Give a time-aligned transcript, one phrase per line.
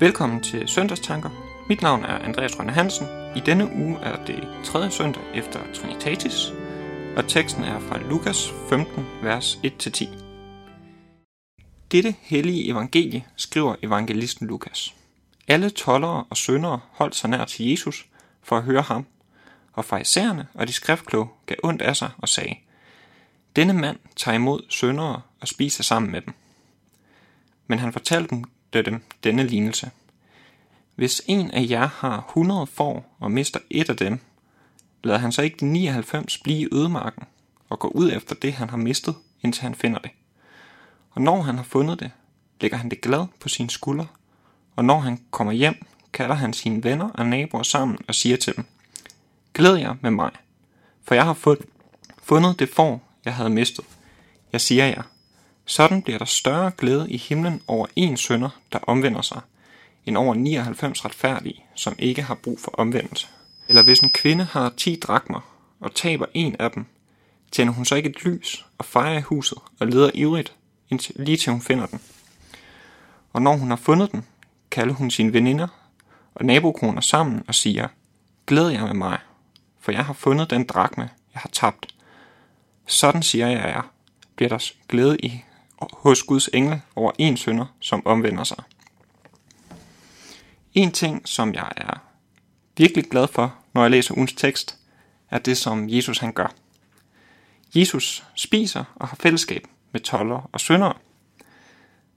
[0.00, 1.30] Velkommen til Søndagstanker.
[1.68, 3.06] Mit navn er Andreas Rønne Hansen.
[3.36, 6.52] I denne uge er det tredje søndag efter Trinitatis,
[7.16, 10.08] og teksten er fra Lukas 15, vers 1-10.
[11.92, 14.94] Dette hellige evangelie skriver evangelisten Lukas.
[15.48, 18.06] Alle tollere og syndere holdt sig nær til Jesus
[18.42, 19.06] for at høre ham,
[19.72, 22.54] og farisæerne og de skriftkloge gav ondt af sig og sagde,
[23.56, 26.34] Denne mand tager imod syndere og spiser sammen med dem.
[27.66, 28.44] Men han fortalte dem
[29.24, 29.90] denne lignelse.
[30.94, 34.18] Hvis en af jer har 100 får og mister et af dem,
[35.04, 37.22] lader han så ikke de 99 blive i ødemarken
[37.68, 40.10] og gå ud efter det, han har mistet, indtil han finder det.
[41.10, 42.10] Og når han har fundet det,
[42.60, 44.06] lægger han det glad på sine skuldre,
[44.76, 48.56] og når han kommer hjem, kalder han sine venner og naboer sammen og siger til
[48.56, 48.64] dem,
[49.54, 50.30] Glæd jer med mig,
[51.02, 51.58] for jeg har
[52.22, 53.84] fundet det får, jeg havde mistet.
[54.52, 55.02] Jeg siger jer,
[55.70, 59.40] sådan bliver der større glæde i himlen over en sønder, der omvender sig,
[60.06, 63.26] end over 99 retfærdige, som ikke har brug for omvendelse.
[63.68, 65.40] Eller hvis en kvinde har 10 drakmer
[65.80, 66.86] og taber en af dem,
[67.52, 70.54] tænder hun så ikke et lys og fejrer i huset og leder ivrigt,
[70.88, 72.00] indtil, lige til hun finder den.
[73.32, 74.26] Og når hun har fundet den,
[74.70, 75.68] kalder hun sine veninder
[76.34, 77.88] og nabokoner sammen og siger,
[78.46, 79.18] Glæd jer med mig,
[79.80, 81.94] for jeg har fundet den drakme, jeg har tabt.
[82.86, 83.92] Sådan siger jeg jer,
[84.36, 85.44] bliver der glæde i
[85.92, 88.62] hos Guds engel over en sønder, som omvender sig.
[90.74, 92.02] En ting, som jeg er
[92.76, 94.78] virkelig glad for, når jeg læser ugens tekst,
[95.30, 96.54] er det, som Jesus han gør.
[97.74, 100.94] Jesus spiser og har fællesskab med toller og syndere.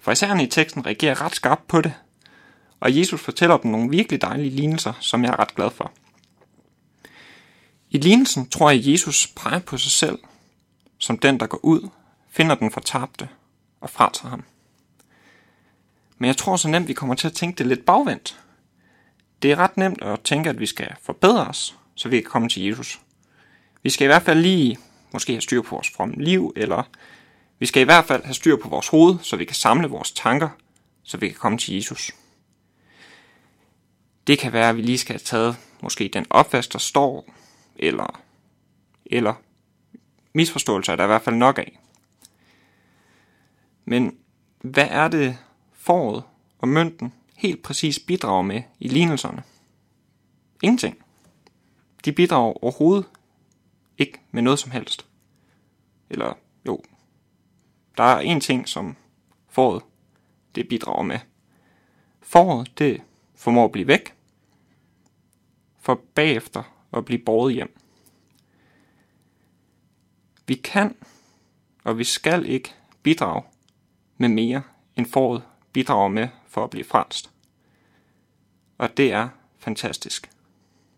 [0.00, 1.94] For især i teksten reagerer ret skarpt på det,
[2.80, 5.92] og Jesus fortæller dem nogle virkelig dejlige lignelser, som jeg er ret glad for.
[7.90, 10.18] I lignelsen tror jeg, at Jesus peger på sig selv
[10.98, 11.88] som den, der går ud,
[12.28, 13.28] finder den fortabte
[13.80, 14.44] og fratager ham.
[16.18, 18.40] Men jeg tror så nemt, vi kommer til at tænke det lidt bagvendt.
[19.42, 22.48] Det er ret nemt at tænke, at vi skal forbedre os, så vi kan komme
[22.48, 23.00] til Jesus.
[23.82, 24.78] Vi skal i hvert fald lige
[25.12, 26.82] måske have styr på vores fromme liv, eller
[27.58, 30.12] vi skal i hvert fald have styr på vores hoved, så vi kan samle vores
[30.12, 30.48] tanker,
[31.02, 32.10] så vi kan komme til Jesus.
[34.26, 37.34] Det kan være, at vi lige skal have taget måske den opvask, der står,
[37.76, 38.20] eller,
[39.06, 39.34] eller
[40.32, 41.78] misforståelser er der i hvert fald nok af.
[43.88, 44.18] Men
[44.60, 45.38] hvad er det
[45.72, 46.24] foråret
[46.58, 49.42] og mønten helt præcis bidrager med i lignelserne?
[50.62, 50.96] Ingenting.
[52.04, 53.06] De bidrager overhovedet
[53.98, 55.06] ikke med noget som helst.
[56.10, 56.32] Eller
[56.66, 56.82] jo,
[57.96, 58.96] der er en ting, som
[59.48, 59.82] foråret
[60.54, 61.18] det bidrager med.
[62.20, 63.02] Foråret det
[63.34, 64.14] formår at blive væk,
[65.78, 66.62] for bagefter
[66.92, 67.76] at blive båret hjem.
[70.46, 70.96] Vi kan
[71.84, 73.42] og vi skal ikke bidrage
[74.18, 74.62] med mere,
[74.96, 75.42] end foråret
[75.72, 77.30] bidrager med for at blive frelst.
[78.78, 80.30] Og det er fantastisk.